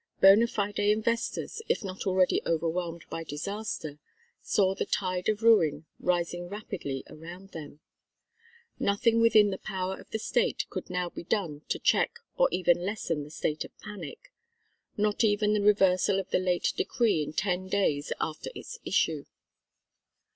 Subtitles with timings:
[0.19, 3.99] Bona fide investors, if not already overwhelmed by disaster,
[4.41, 7.81] saw the tide of ruin rising rapidly around them.
[8.79, 12.83] Nothing within the power of the state could now be done to check or even
[12.83, 14.33] lessen the state of panic;
[14.97, 19.25] not even the reversal of the late decree in ten days after its issue.